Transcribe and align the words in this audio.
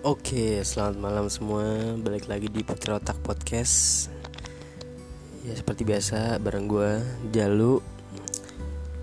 Oke, 0.00 0.64
selamat 0.64 0.96
malam 0.96 1.28
semua. 1.28 1.92
Balik 2.00 2.24
lagi 2.24 2.48
di 2.48 2.64
Putra 2.64 2.96
Otak 2.96 3.20
Podcast. 3.20 4.08
Ya 5.44 5.52
seperti 5.52 5.84
biasa 5.84 6.40
bareng 6.40 6.64
gue 6.72 7.04
Jalu 7.36 7.84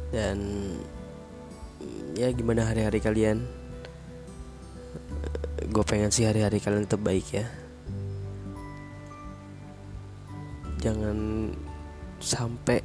dan 0.09 0.41
ya 2.18 2.33
gimana 2.33 2.65
hari-hari 2.65 2.97
kalian? 2.97 3.45
Gue 5.70 5.86
pengen 5.86 6.09
sih 6.09 6.25
hari-hari 6.25 6.57
kalian 6.57 6.89
tetap 6.89 7.05
baik 7.05 7.29
ya. 7.29 7.45
Jangan 10.82 11.54
sampai 12.18 12.82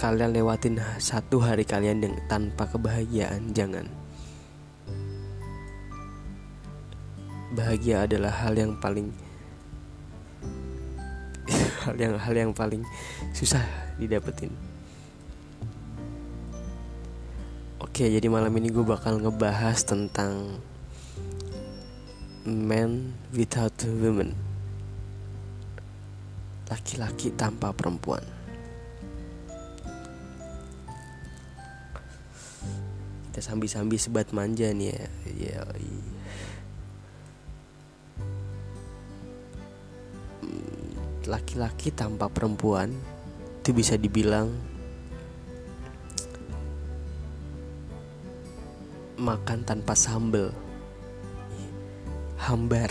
kalian 0.00 0.32
lewatin 0.32 0.80
satu 0.96 1.44
hari 1.44 1.68
kalian 1.68 2.00
tanpa 2.32 2.64
kebahagiaan, 2.64 3.52
jangan. 3.52 3.97
Bahagia 7.52 8.04
adalah 8.04 8.32
hal 8.44 8.52
yang 8.56 8.76
paling 8.76 9.08
hal 11.88 11.96
yang 11.96 12.14
hal 12.20 12.34
yang 12.36 12.52
paling 12.52 12.84
susah 13.32 13.64
didapetin. 13.96 14.52
Oke, 17.78 18.06
jadi 18.06 18.30
malam 18.30 18.52
ini 18.58 18.70
gue 18.70 18.84
bakal 18.84 19.18
ngebahas 19.18 19.82
tentang 19.82 20.60
man 22.44 23.16
without 23.34 23.74
women. 23.84 24.36
Laki-laki 26.68 27.32
tanpa 27.32 27.72
perempuan. 27.72 28.22
Kita 33.28 33.40
sambi-sambi 33.40 33.96
sebat 33.96 34.30
manja 34.36 34.68
nih 34.70 34.92
ya. 34.92 35.06
Ya, 35.34 35.60
laki-laki 41.28 41.92
tanpa 41.92 42.32
perempuan 42.32 42.88
itu 43.60 43.76
bisa 43.76 44.00
dibilang 44.00 44.48
makan 49.20 49.60
tanpa 49.60 49.92
sambel. 49.92 50.48
Hambar. 52.40 52.88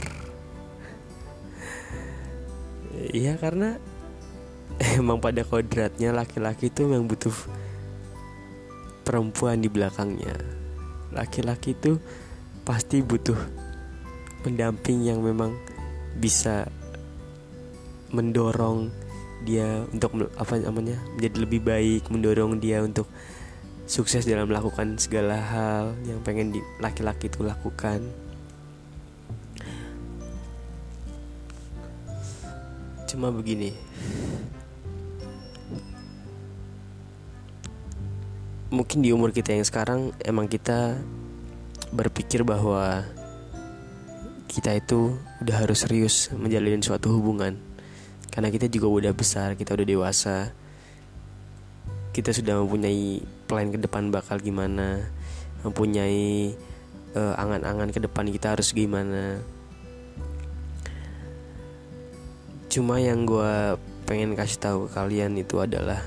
Iya 3.09 3.41
karena 3.41 3.81
emang 5.01 5.17
pada 5.17 5.41
kodratnya 5.41 6.13
laki-laki 6.13 6.69
itu 6.69 6.85
memang 6.85 7.09
butuh 7.09 7.33
perempuan 9.01 9.65
di 9.65 9.69
belakangnya. 9.71 10.37
Laki-laki 11.09 11.73
itu 11.73 11.97
pasti 12.61 13.01
butuh 13.01 13.39
pendamping 14.45 15.01
yang 15.09 15.25
memang 15.25 15.57
bisa 16.21 16.69
mendorong 18.11 18.89
dia 19.45 19.85
untuk 19.93 20.27
apa 20.33 20.57
namanya 20.57 20.97
menjadi 21.13 21.37
lebih 21.45 21.61
baik 21.61 22.09
mendorong 22.09 22.57
dia 22.57 22.81
untuk 22.81 23.05
sukses 23.87 24.27
dalam 24.27 24.51
melakukan 24.51 24.99
segala 24.99 25.39
hal 25.39 25.95
yang 26.03 26.19
pengen 26.19 26.51
di 26.51 26.59
laki-laki 26.83 27.31
itu 27.31 27.39
lakukan. 27.39 28.03
Cuma 33.07 33.31
begini. 33.31 33.71
Mungkin 38.67 38.99
di 38.99 39.15
umur 39.15 39.31
kita 39.31 39.55
yang 39.55 39.63
sekarang 39.63 40.11
emang 40.19 40.51
kita 40.51 40.99
berpikir 41.95 42.43
bahwa 42.43 43.07
kita 44.51 44.75
itu 44.75 45.15
udah 45.39 45.55
harus 45.63 45.87
serius 45.87 46.27
menjalin 46.35 46.83
suatu 46.83 47.15
hubungan 47.15 47.55
karena 48.37 48.53
kita 48.53 48.69
juga 48.69 48.85
udah 49.01 49.13
besar 49.17 49.57
kita 49.57 49.73
udah 49.73 49.87
dewasa. 49.89 50.53
Kita 52.13 52.29
sudah 52.29 52.61
mempunyai 52.61 53.25
plan 53.49 53.73
ke 53.73 53.81
depan 53.81 54.13
bakal 54.13 54.37
gimana 54.37 55.09
mempunyai 55.65 56.53
uh, 57.17 57.33
angan-angan 57.33 57.89
ke 57.89 57.97
depan 57.97 58.29
kita 58.29 58.53
harus 58.53 58.77
gimana. 58.77 59.41
Cuma 62.69 63.01
yang 63.01 63.25
gue 63.25 63.81
pengen 64.05 64.37
kasih 64.37 64.61
tahu 64.61 64.77
ke 64.85 64.93
kalian 64.93 65.33
itu 65.41 65.57
adalah 65.57 66.05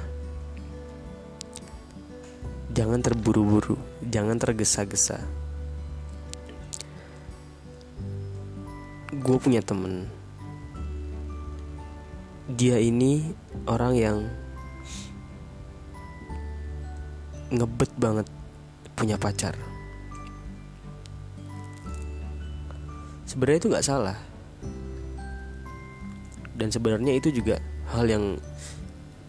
jangan 2.70 3.02
terburu-buru 3.02 3.74
jangan 4.06 4.38
tergesa-gesa. 4.38 5.18
Gue 9.18 9.34
punya 9.42 9.66
temen 9.66 10.19
dia 12.54 12.82
ini 12.82 13.30
orang 13.70 13.94
yang 13.94 14.18
ngebet 17.50 17.90
banget 17.98 18.26
punya 18.94 19.18
pacar. 19.18 19.54
Sebenarnya 23.26 23.58
itu 23.62 23.68
nggak 23.70 23.86
salah. 23.86 24.18
Dan 26.54 26.68
sebenarnya 26.68 27.16
itu 27.16 27.32
juga 27.32 27.62
hal 27.94 28.04
yang 28.10 28.24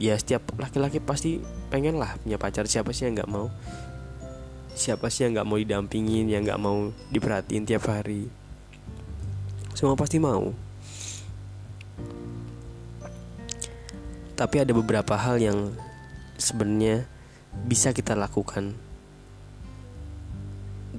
ya 0.02 0.18
setiap 0.18 0.58
laki-laki 0.58 0.98
pasti 0.98 1.40
pengen 1.70 2.02
lah 2.02 2.18
punya 2.22 2.42
pacar. 2.42 2.66
Siapa 2.66 2.90
sih 2.92 3.08
yang 3.08 3.22
nggak 3.22 3.32
mau? 3.32 3.48
Siapa 4.74 5.08
sih 5.14 5.30
yang 5.30 5.38
nggak 5.38 5.48
mau 5.48 5.58
didampingin, 5.62 6.26
yang 6.28 6.42
nggak 6.44 6.62
mau 6.62 6.90
diperhatiin 7.14 7.64
tiap 7.70 7.86
hari? 7.88 8.26
Semua 9.78 9.94
pasti 9.94 10.18
mau. 10.18 10.71
Tapi 14.42 14.58
ada 14.58 14.74
beberapa 14.74 15.14
hal 15.14 15.38
yang 15.38 15.70
sebenarnya 16.42 17.06
bisa 17.70 17.94
kita 17.94 18.18
lakukan 18.18 18.74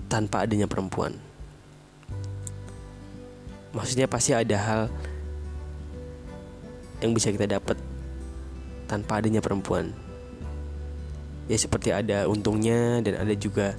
tanpa 0.06 0.47
adanya 0.47 0.70
perempuan. 0.70 1.19
Maksudnya 3.75 4.06
pasti 4.06 4.31
ada 4.31 4.54
hal 4.62 4.82
yang 7.02 7.10
bisa 7.19 7.34
kita 7.34 7.50
dapat 7.50 7.75
tanpa 8.86 9.19
adanya 9.19 9.42
perempuan. 9.42 9.91
Ya 11.50 11.58
seperti 11.58 11.91
ada 11.91 12.31
untungnya 12.31 13.02
dan 13.02 13.26
ada 13.26 13.34
juga 13.34 13.75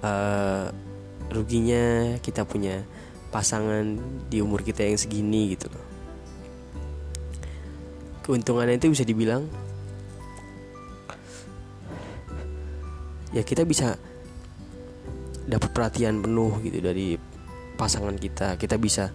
uh, 0.00 0.72
ruginya 1.28 2.16
kita 2.24 2.48
punya 2.48 2.80
pasangan 3.28 4.00
di 4.32 4.40
umur 4.40 4.64
kita 4.64 4.88
yang 4.88 4.96
segini 4.96 5.52
gitu 5.52 5.68
loh 5.68 5.83
keuntungannya 8.24 8.80
itu 8.80 8.88
bisa 8.88 9.04
dibilang 9.04 9.44
ya 13.36 13.44
kita 13.44 13.68
bisa 13.68 14.00
dapat 15.44 15.70
perhatian 15.76 16.24
penuh 16.24 16.56
gitu 16.64 16.80
dari 16.80 17.20
pasangan 17.76 18.16
kita. 18.16 18.56
Kita 18.56 18.80
bisa 18.80 19.10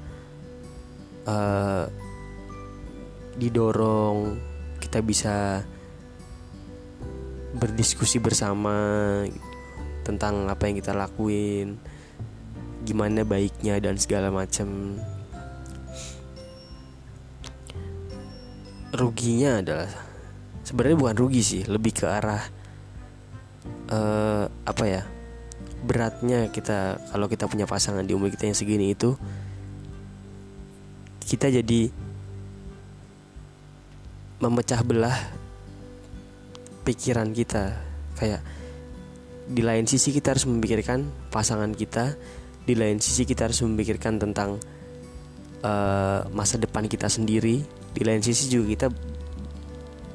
uh, 1.25 1.85
didorong 3.39 4.35
kita 4.83 4.99
bisa 4.99 5.63
berdiskusi 7.55 8.19
bersama 8.21 8.75
tentang 10.05 10.47
apa 10.47 10.69
yang 10.69 10.79
kita 10.79 10.93
lakuin 10.95 11.79
gimana 12.87 13.27
baiknya 13.27 13.77
dan 13.83 13.99
segala 13.99 14.31
macam 14.31 14.95
ruginya 18.93 19.61
adalah 19.61 19.89
sebenarnya 20.65 20.97
bukan 20.97 21.15
rugi 21.17 21.41
sih 21.41 21.61
lebih 21.65 21.93
ke 21.93 22.05
arah 22.05 22.43
uh, 23.93 24.45
apa 24.65 24.83
ya 24.85 25.01
beratnya 25.79 26.51
kita 26.51 26.99
kalau 27.13 27.31
kita 27.31 27.47
punya 27.47 27.63
pasangan 27.63 28.03
di 28.03 28.11
umur 28.11 28.33
kita 28.33 28.51
yang 28.51 28.57
segini 28.57 28.91
itu 28.91 29.15
kita 31.29 31.53
jadi 31.53 31.93
memecah 34.41 34.81
belah 34.81 35.13
pikiran 36.87 37.29
kita. 37.35 37.77
Kayak 38.17 38.41
di 39.45 39.61
lain 39.61 39.85
sisi 39.85 40.09
kita 40.09 40.33
harus 40.33 40.49
memikirkan 40.49 41.05
pasangan 41.29 41.69
kita 41.77 42.17
di 42.65 42.73
lain 42.73 42.97
sisi 42.97 43.29
kita 43.29 43.45
harus 43.45 43.61
memikirkan 43.61 44.17
tentang 44.17 44.57
uh, 45.61 46.25
masa 46.33 46.57
depan 46.57 46.89
kita 46.89 47.05
sendiri 47.09 47.61
di 47.99 48.07
lain 48.07 48.23
sisi 48.23 48.47
juga 48.47 48.71
kita 48.71 48.87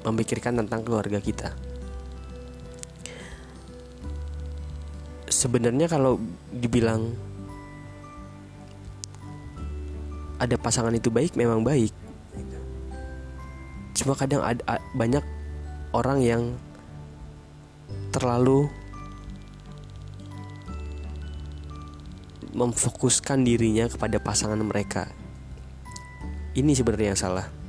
memikirkan 0.09 0.57
tentang 0.65 0.81
keluarga 0.89 1.21
kita. 1.21 1.53
Sebenarnya 5.29 5.85
kalau 5.85 6.17
dibilang 6.49 7.13
ada 10.41 10.57
pasangan 10.57 10.97
itu 10.97 11.13
baik 11.13 11.37
memang 11.37 11.61
baik. 11.61 11.93
Cuma 13.93 14.17
kadang 14.17 14.41
ada 14.41 14.81
banyak 14.97 15.25
orang 15.93 16.25
yang 16.25 16.43
terlalu 18.17 18.73
memfokuskan 22.57 23.45
dirinya 23.45 23.93
kepada 23.93 24.17
pasangan 24.17 24.57
mereka. 24.65 25.13
Ini 26.57 26.73
sebenarnya 26.73 27.13
yang 27.13 27.21
salah 27.21 27.64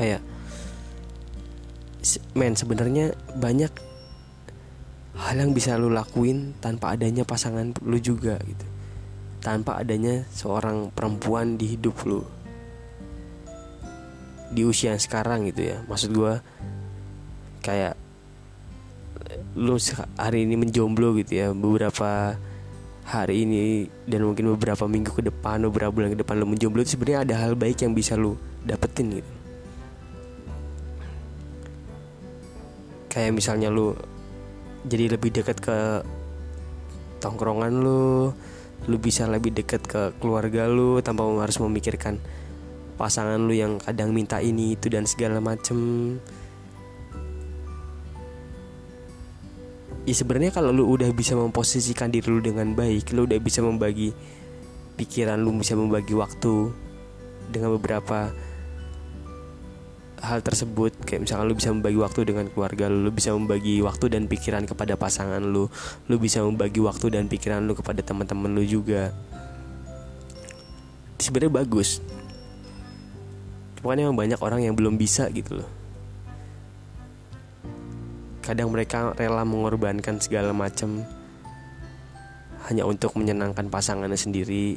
kayak 0.00 0.22
men 2.32 2.56
sebenarnya 2.56 3.12
banyak 3.36 3.68
hal 5.20 5.36
yang 5.36 5.52
bisa 5.52 5.76
lu 5.76 5.92
lakuin 5.92 6.56
tanpa 6.64 6.96
adanya 6.96 7.28
pasangan 7.28 7.76
lu 7.84 8.00
juga 8.00 8.40
gitu. 8.40 8.66
Tanpa 9.40 9.80
adanya 9.80 10.24
seorang 10.32 10.92
perempuan 10.92 11.60
di 11.60 11.76
hidup 11.76 11.96
lu. 12.08 12.24
Di 14.50 14.64
usia 14.64 14.96
yang 14.96 15.02
sekarang 15.02 15.48
gitu 15.52 15.76
ya. 15.76 15.84
Maksud 15.84 16.10
gue 16.16 16.32
kayak 17.60 17.94
lu 19.54 19.76
hari 20.16 20.48
ini 20.48 20.56
menjomblo 20.56 21.14
gitu 21.20 21.32
ya 21.36 21.46
beberapa 21.52 22.38
hari 23.04 23.42
ini 23.42 23.90
dan 24.06 24.22
mungkin 24.22 24.54
beberapa 24.54 24.86
minggu 24.86 25.10
ke 25.10 25.22
depan 25.26 25.66
beberapa 25.66 25.90
bulan 25.90 26.14
ke 26.14 26.18
depan 26.22 26.38
lu 26.38 26.46
menjomblo 26.46 26.82
itu 26.82 26.94
sebenarnya 26.94 27.26
ada 27.26 27.34
hal 27.42 27.52
baik 27.58 27.82
yang 27.82 27.92
bisa 27.94 28.14
lu 28.14 28.38
dapetin 28.62 29.18
gitu 29.18 29.39
kayak 33.10 33.34
misalnya 33.34 33.68
lu 33.68 33.92
jadi 34.86 35.18
lebih 35.18 35.34
dekat 35.34 35.58
ke 35.60 35.78
tongkrongan 37.20 37.74
lu 37.74 38.32
lu 38.88 38.96
bisa 38.96 39.28
lebih 39.28 39.52
dekat 39.52 39.84
ke 39.84 40.16
keluarga 40.22 40.64
lu 40.64 41.04
tanpa 41.04 41.28
harus 41.28 41.60
memikirkan 41.60 42.16
pasangan 42.96 43.36
lu 43.36 43.52
yang 43.52 43.76
kadang 43.76 44.12
minta 44.12 44.44
ini 44.44 44.76
itu 44.76 44.92
dan 44.92 45.08
segala 45.08 45.40
macem. 45.40 46.16
Ya 50.04 50.12
sebenarnya 50.16 50.52
kalau 50.52 50.72
lu 50.72 50.84
udah 50.88 51.12
bisa 51.12 51.36
memposisikan 51.36 52.08
diri 52.08 52.28
lu 52.28 52.40
dengan 52.40 52.72
baik 52.72 53.12
lu 53.12 53.28
udah 53.28 53.36
bisa 53.36 53.60
membagi 53.60 54.16
pikiran 54.96 55.40
lu 55.40 55.52
bisa 55.60 55.76
membagi 55.76 56.16
waktu 56.16 56.72
dengan 57.52 57.76
beberapa 57.76 58.32
hal 60.20 60.40
tersebut. 60.44 60.92
Kayak 61.04 61.26
misalkan 61.26 61.44
lu 61.48 61.56
bisa 61.56 61.68
membagi 61.72 61.98
waktu 61.98 62.20
dengan 62.28 62.46
keluarga 62.52 62.86
lu 62.92 63.08
lu 63.08 63.10
bisa 63.12 63.32
membagi 63.32 63.80
waktu 63.80 64.06
dan 64.12 64.28
pikiran 64.28 64.64
kepada 64.68 64.94
pasangan 64.94 65.40
lu 65.40 65.72
lu 66.06 66.16
bisa 66.20 66.44
membagi 66.44 66.80
waktu 66.80 67.12
dan 67.12 67.26
pikiran 67.26 67.64
lu 67.64 67.72
kepada 67.72 68.04
teman-teman 68.04 68.52
lu 68.52 68.64
juga. 68.64 69.12
Sebenarnya 71.20 71.52
bagus. 71.64 72.00
Cuma 73.80 73.96
emang 73.96 74.16
banyak 74.16 74.40
orang 74.44 74.60
yang 74.60 74.76
belum 74.76 75.00
bisa 75.00 75.28
gitu 75.32 75.64
loh. 75.64 75.70
Kadang 78.44 78.72
mereka 78.72 79.16
rela 79.16 79.44
mengorbankan 79.44 80.20
segala 80.20 80.52
macam 80.52 81.04
hanya 82.68 82.84
untuk 82.84 83.16
menyenangkan 83.16 83.72
pasangannya 83.72 84.20
sendiri 84.20 84.76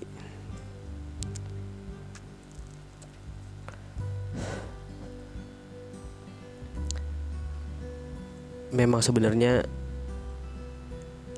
memang 8.83 8.99
sebenarnya 8.99 9.63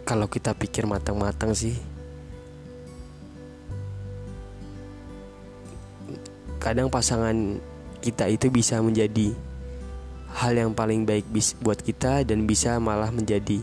kalau 0.02 0.26
kita 0.26 0.58
pikir 0.58 0.90
matang-matang 0.90 1.54
sih 1.54 1.78
kadang 6.58 6.90
pasangan 6.90 7.62
kita 8.02 8.26
itu 8.34 8.50
bisa 8.50 8.82
menjadi 8.82 9.38
hal 10.34 10.58
yang 10.58 10.74
paling 10.74 11.06
baik 11.06 11.30
bis 11.30 11.54
buat 11.62 11.78
kita 11.78 12.26
dan 12.26 12.50
bisa 12.50 12.82
malah 12.82 13.14
menjadi 13.14 13.62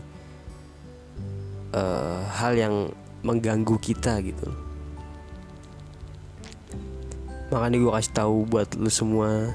uh, 1.75 2.23
hal 2.39 2.55
yang 2.55 2.75
mengganggu 3.19 3.75
kita 3.83 4.23
gitu. 4.23 4.47
Makanya 7.51 7.77
gue 7.83 7.91
kasih 7.91 8.15
tahu 8.15 8.47
buat 8.47 8.71
lu 8.79 8.87
semua 8.87 9.51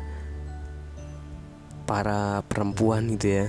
para 1.89 2.45
perempuan 2.45 3.09
gitu 3.17 3.33
ya 3.33 3.47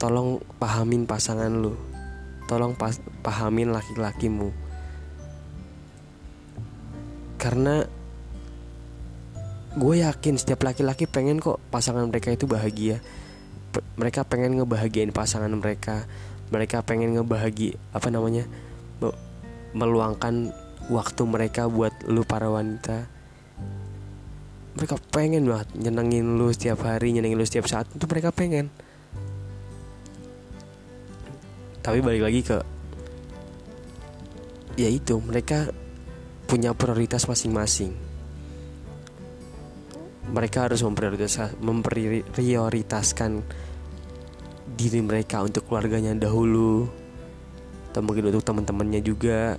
tolong 0.00 0.40
pahamin 0.56 1.04
pasangan 1.04 1.52
lu. 1.52 1.76
Tolong 2.48 2.72
pas 2.72 2.96
pahamin 3.20 3.68
laki-lakimu. 3.68 4.48
Karena 7.36 7.84
gue 9.76 9.94
yakin 10.02 10.34
setiap 10.40 10.64
laki-laki 10.66 11.04
pengen 11.06 11.38
kok 11.38 11.60
pasangan 11.68 12.08
mereka 12.08 12.32
itu 12.32 12.48
bahagia. 12.48 13.04
P 13.70 13.78
mereka 13.94 14.26
pengen 14.26 14.56
ngebahagiain 14.58 15.12
pasangan 15.12 15.52
mereka. 15.52 16.08
Mereka 16.50 16.82
pengen 16.82 17.14
ngebahagi 17.14 17.78
apa 17.94 18.10
namanya 18.10 18.48
meluangkan 19.70 20.50
waktu 20.90 21.22
mereka 21.28 21.70
buat 21.70 21.94
lu 22.10 22.26
para 22.26 22.50
wanita. 22.50 23.06
Mereka 24.74 24.98
pengen 25.14 25.46
banget 25.46 25.70
nyenengin 25.78 26.34
lu 26.34 26.50
setiap 26.50 26.82
hari 26.82 27.14
nyenengin 27.14 27.38
lu 27.38 27.46
setiap 27.46 27.70
saat. 27.70 27.86
Itu 27.94 28.10
mereka 28.10 28.34
pengen 28.34 28.74
tapi 31.80 32.04
balik 32.04 32.28
lagi 32.28 32.44
ke 32.44 32.60
ya 34.76 34.88
itu 34.88 35.20
mereka 35.20 35.68
punya 36.48 36.72
prioritas 36.72 37.28
masing-masing. 37.28 37.92
Mereka 40.30 40.70
harus 40.70 40.86
memprioritaskan 40.86 43.42
diri 44.78 45.02
mereka 45.02 45.42
untuk 45.42 45.66
keluarganya 45.66 46.14
dahulu 46.14 46.86
atau 47.90 48.06
mungkin 48.06 48.30
untuk 48.30 48.46
teman-temannya 48.46 49.02
juga. 49.02 49.58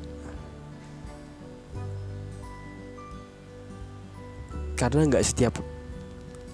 Karena 4.79 5.03
nggak 5.05 5.27
setiap 5.27 5.59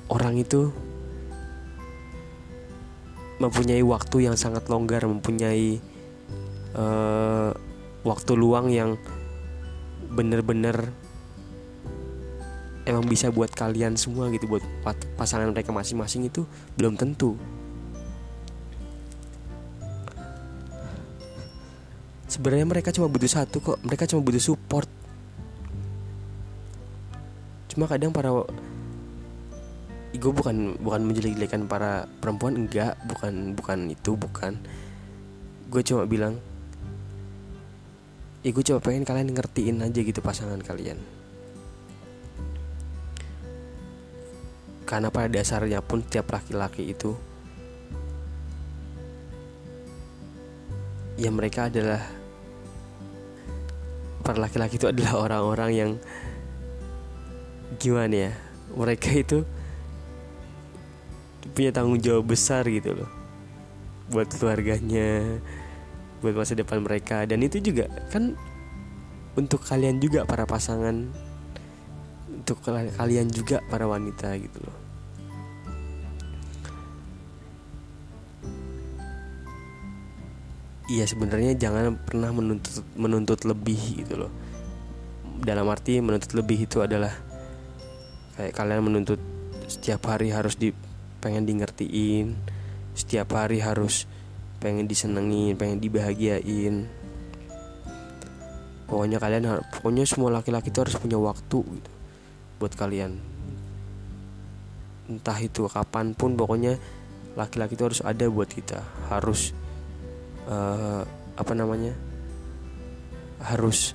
orang 0.10 0.42
itu 0.42 0.74
mempunyai 3.38 3.86
waktu 3.86 4.30
yang 4.30 4.36
sangat 4.36 4.66
longgar 4.66 5.06
mempunyai 5.06 5.78
uh, 6.74 7.54
waktu 8.02 8.32
luang 8.34 8.74
yang 8.74 8.98
benar-benar 10.10 10.90
emang 12.88 13.04
bisa 13.04 13.28
buat 13.30 13.52
kalian 13.52 14.00
semua 14.00 14.32
gitu 14.32 14.48
buat 14.48 14.64
pasangan 15.20 15.52
mereka 15.52 15.76
masing-masing 15.76 16.32
itu 16.32 16.48
belum 16.80 16.96
tentu. 16.96 17.36
Sebenarnya 22.32 22.68
mereka 22.68 22.96
cuma 22.96 23.12
butuh 23.12 23.28
satu 23.28 23.60
kok 23.60 23.78
mereka 23.84 24.08
cuma 24.08 24.24
butuh 24.24 24.40
support. 24.40 24.88
Cuma 27.68 27.92
kadang 27.92 28.16
para 28.16 28.32
gue 30.16 30.32
bukan 30.32 30.80
bukan 30.80 31.02
menjelek-jelekan 31.04 31.68
para 31.68 32.08
perempuan 32.24 32.56
enggak. 32.56 32.96
Bukan 33.04 33.58
bukan 33.60 33.92
itu 33.92 34.16
bukan. 34.16 34.56
Gue 35.68 35.84
cuma 35.84 36.08
bilang 36.08 36.40
ya 38.46 38.56
gue 38.56 38.64
cuma 38.64 38.80
pengen 38.80 39.04
kalian 39.04 39.36
ngertiin 39.36 39.84
aja 39.84 40.00
gitu 40.00 40.20
pasangan 40.24 40.64
kalian. 40.64 40.96
Karena 44.88 45.12
pada 45.12 45.28
dasarnya 45.28 45.84
pun 45.84 46.00
tiap 46.00 46.32
laki-laki 46.32 46.96
itu 46.96 47.12
ya 51.18 51.34
mereka 51.34 51.68
adalah 51.68 52.00
para 54.22 54.38
laki-laki 54.38 54.78
itu 54.78 54.88
adalah 54.88 55.18
orang-orang 55.18 55.72
yang 55.74 55.92
gimana 57.82 58.30
ya 58.30 58.32
mereka 58.78 59.10
itu 59.12 59.44
punya 61.58 61.74
tanggung 61.74 61.98
jawab 61.98 62.30
besar 62.30 62.62
gitu 62.70 62.94
loh. 62.94 63.10
Buat 64.14 64.30
keluarganya 64.38 65.42
buat 66.22 66.38
masa 66.38 66.54
depan 66.54 66.86
mereka. 66.86 67.26
Dan 67.26 67.42
itu 67.42 67.58
juga 67.58 67.90
kan 68.14 68.38
untuk 69.34 69.66
kalian 69.66 69.98
juga 69.98 70.22
para 70.30 70.46
pasangan. 70.46 71.10
Untuk 72.30 72.62
kalian 72.70 73.34
juga 73.34 73.66
para 73.74 73.90
wanita 73.90 74.38
gitu 74.38 74.62
loh. 74.62 74.78
Iya 80.88 81.04
sebenarnya 81.04 81.58
jangan 81.60 82.00
pernah 82.00 82.32
menuntut 82.32 82.86
menuntut 82.96 83.44
lebih 83.44 84.06
gitu 84.06 84.14
loh. 84.14 84.32
Dalam 85.42 85.68
arti 85.68 86.00
menuntut 86.00 86.32
lebih 86.38 86.70
itu 86.70 86.80
adalah 86.86 87.12
kayak 88.40 88.54
kalian 88.56 88.86
menuntut 88.86 89.20
setiap 89.68 90.08
hari 90.08 90.32
harus 90.32 90.56
di 90.56 90.72
pengen 91.28 91.44
di 91.44 91.60
ngertiin 91.60 92.40
setiap 92.96 93.36
hari 93.36 93.60
harus 93.60 94.08
pengen 94.64 94.88
disenengin 94.88 95.60
pengen 95.60 95.84
dibahagiain. 95.84 96.88
Pokoknya 98.88 99.20
kalian 99.20 99.60
pokoknya 99.76 100.08
semua 100.08 100.32
laki-laki 100.32 100.72
itu 100.72 100.80
harus 100.80 100.96
punya 100.96 101.20
waktu 101.20 101.60
gitu 101.60 101.92
buat 102.58 102.72
kalian. 102.80 103.20
Entah 105.12 105.36
itu 105.44 105.68
kapan 105.68 106.16
pun 106.16 106.40
pokoknya 106.40 106.80
laki-laki 107.36 107.76
itu 107.76 107.84
harus 107.84 108.02
ada 108.02 108.24
buat 108.32 108.48
kita. 108.48 108.80
Harus 109.12 109.52
uh, 110.48 111.04
apa 111.36 111.54
namanya? 111.54 111.92
Harus 113.44 113.92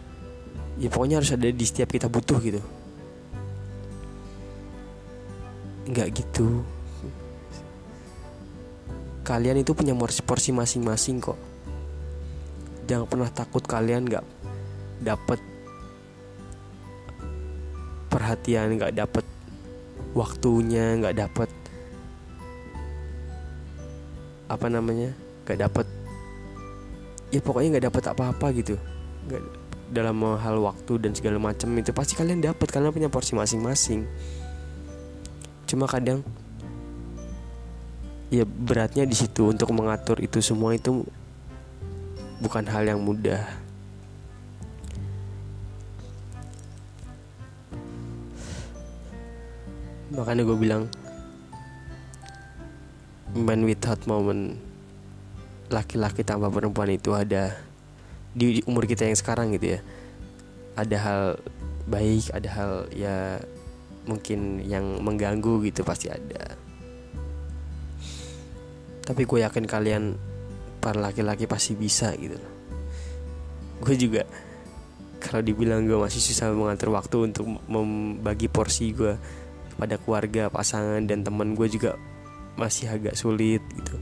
ya 0.77 0.93
pokoknya 0.93 1.25
harus 1.25 1.33
ada 1.33 1.49
di 1.49 1.65
setiap 1.65 1.89
kita 1.89 2.13
butuh 2.13 2.37
gitu. 2.45 2.61
Nggak 5.89 6.09
gitu 6.21 6.63
kalian 9.23 9.63
itu 9.63 9.75
punya 9.75 9.95
porsi 9.99 10.51
masing-masing 10.51 11.23
kok. 11.23 11.39
Jangan 12.87 13.07
pernah 13.07 13.31
takut 13.31 13.63
kalian 13.63 14.07
nggak 14.07 14.27
dapet 15.03 15.41
perhatian 18.11 18.77
nggak 18.77 18.93
dapet 18.93 19.25
waktunya 20.13 21.01
nggak 21.01 21.17
dapet 21.17 21.49
apa 24.53 24.67
namanya 24.69 25.17
nggak 25.49 25.59
dapet 25.65 25.87
ya 27.33 27.41
pokoknya 27.41 27.79
nggak 27.79 27.87
dapet 27.89 28.05
apa-apa 28.11 28.47
gitu. 28.59 28.77
Nggak 29.31 29.43
dalam 29.93 30.17
hal 30.41 30.57
waktu 30.61 31.01
dan 31.01 31.13
segala 31.13 31.37
macam 31.37 31.69
itu 31.77 31.93
pasti 31.93 32.17
kalian 32.17 32.41
dapat 32.41 32.69
karena 32.69 32.93
punya 32.93 33.09
porsi 33.09 33.33
masing-masing. 33.37 34.05
Cuma 35.69 35.89
kadang 35.89 36.21
ya 38.33 38.49
beratnya 38.49 39.05
di 39.05 39.13
situ 39.13 39.53
untuk 39.53 39.69
mengatur 39.77 40.17
itu 40.25 40.41
semua 40.41 40.73
itu 40.73 41.05
bukan 42.41 42.65
hal 42.65 42.89
yang 42.89 43.05
mudah. 43.05 43.45
Makanya 50.17 50.49
gue 50.49 50.57
bilang 50.57 50.89
man 53.37 53.65
without 53.69 54.01
moment 54.09 54.57
laki-laki 55.73 56.21
tanpa 56.21 56.53
perempuan 56.53 56.93
itu 56.93 57.17
ada 57.17 57.57
di 58.33 58.61
umur 58.69 58.85
kita 58.85 59.09
yang 59.09 59.17
sekarang 59.17 59.57
gitu 59.57 59.77
ya 59.77 59.81
ada 60.77 60.97
hal 61.01 61.23
baik 61.89 62.29
ada 62.33 62.49
hal 62.53 62.73
ya 62.93 63.41
mungkin 64.05 64.61
yang 64.69 65.01
mengganggu 65.01 65.65
gitu 65.65 65.81
pasti 65.81 66.13
ada 66.13 66.61
tapi 69.03 69.27
gue 69.27 69.43
yakin 69.43 69.67
kalian 69.67 70.15
para 70.79 70.99
laki-laki 70.99 71.47
pasti 71.47 71.75
bisa 71.75 72.15
gitu. 72.15 72.39
Gue 73.83 73.95
juga 73.99 74.23
kalau 75.23 75.43
dibilang 75.43 75.87
gue 75.87 75.95
masih 75.95 76.19
susah 76.19 76.51
mengatur 76.51 76.91
waktu 76.95 77.31
untuk 77.31 77.47
membagi 77.71 78.51
porsi 78.51 78.91
gue 78.91 79.15
pada 79.79 79.99
keluarga 79.99 80.51
pasangan 80.51 81.03
dan 81.07 81.23
teman 81.23 81.55
gue 81.55 81.67
juga 81.71 81.99
masih 82.59 82.91
agak 82.91 83.15
sulit 83.15 83.63
gitu. 83.75 83.97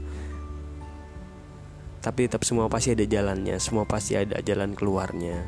Tapi 2.01 2.25
tetap 2.25 2.41
semua 2.41 2.65
pasti 2.65 2.97
ada 2.97 3.05
jalannya 3.05 3.61
semua 3.61 3.85
pasti 3.85 4.17
ada 4.17 4.41
jalan 4.41 4.73
keluarnya. 4.73 5.45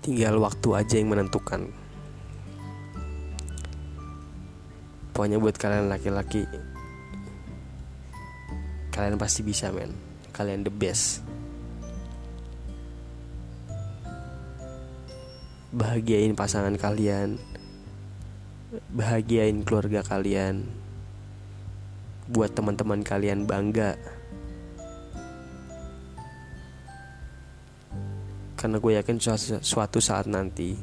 Tinggal 0.00 0.40
waktu 0.40 0.68
aja 0.72 0.94
yang 0.96 1.12
menentukan. 1.12 1.68
Pokoknya 5.12 5.36
buat 5.36 5.58
kalian 5.60 5.92
laki-laki 5.92 6.48
kalian 8.98 9.14
pasti 9.14 9.46
bisa 9.46 9.70
men. 9.70 9.94
Kalian 10.34 10.66
the 10.66 10.74
best. 10.74 11.22
Bahagiain 15.70 16.34
pasangan 16.34 16.74
kalian. 16.74 17.38
Bahagiain 18.90 19.62
keluarga 19.62 20.02
kalian. 20.02 20.66
Buat 22.26 22.58
teman-teman 22.58 23.06
kalian 23.06 23.46
bangga. 23.46 23.94
Karena 28.58 28.82
gue 28.82 28.92
yakin 28.98 29.22
suatu 29.62 30.02
saat 30.02 30.26
nanti 30.26 30.74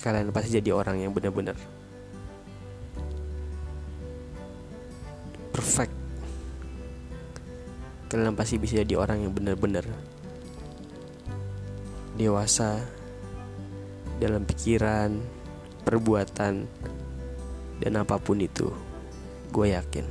kalian 0.00 0.32
pasti 0.32 0.56
jadi 0.56 0.72
orang 0.72 1.04
yang 1.04 1.12
benar-benar 1.12 1.58
perfect 5.58 5.90
kalian 8.08 8.38
pasti 8.38 8.56
bisa 8.56 8.80
jadi 8.80 8.94
orang 8.94 9.26
yang 9.26 9.34
benar-benar 9.34 9.84
dewasa 12.14 12.82
dalam 14.18 14.42
pikiran, 14.42 15.18
perbuatan, 15.86 16.66
dan 17.78 17.92
apa 17.94 18.18
pun 18.18 18.42
itu. 18.42 18.74
Gue 19.54 19.70
yakin. 19.70 20.02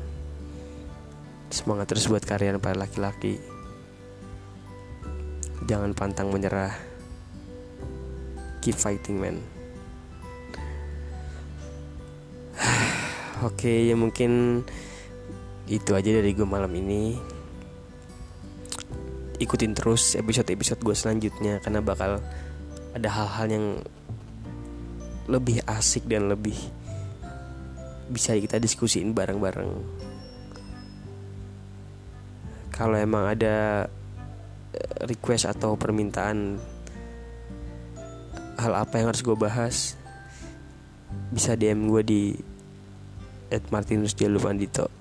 Semangat 1.51 1.91
terus 1.91 2.07
buat 2.07 2.23
kalian 2.23 2.63
para 2.63 2.79
laki-laki. 2.79 3.43
Jangan 5.67 5.91
pantang 5.91 6.31
menyerah. 6.31 6.71
Keep 8.63 8.79
fighting, 8.79 9.19
man. 9.19 9.37
Oke, 13.43 13.67
okay, 13.67 13.77
ya 13.91 13.99
mungkin 13.99 14.63
itu 15.67 15.91
aja 15.91 16.09
dari 16.15 16.31
gue 16.31 16.47
malam 16.47 16.71
ini 16.71 17.19
ikutin 19.37 19.77
terus 19.77 20.17
episode-episode 20.17 20.81
gue 20.81 20.95
selanjutnya 20.97 21.61
karena 21.61 21.83
bakal 21.83 22.23
ada 22.97 23.09
hal-hal 23.11 23.47
yang 23.51 23.65
lebih 25.27 25.61
asik 25.67 26.07
dan 26.07 26.31
lebih 26.31 26.55
bisa 28.07 28.33
kita 28.39 28.57
diskusiin 28.57 29.11
bareng-bareng. 29.11 29.71
Kalau 32.71 32.95
emang 32.95 33.27
ada 33.27 33.85
eh, 34.71 34.97
request 35.05 35.51
atau 35.51 35.75
permintaan 35.75 36.55
hal 38.57 38.73
apa 38.73 38.93
yang 38.97 39.11
harus 39.11 39.21
gue 39.21 39.37
bahas, 39.37 39.99
bisa 41.29 41.53
DM 41.59 41.91
gue 41.91 42.01
di 42.01 42.23
Martinus 43.69 44.15
Jalupandito. 44.15 44.96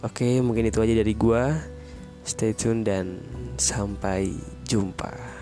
Oke, 0.00 0.40
mungkin 0.40 0.64
itu 0.64 0.80
aja 0.80 0.96
dari 0.96 1.12
gue. 1.12 1.44
Stay 2.24 2.56
tune 2.56 2.80
dan 2.80 3.20
sampai 3.60 4.32
jumpa. 4.64 5.39